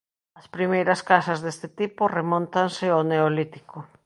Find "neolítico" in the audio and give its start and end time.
3.11-3.77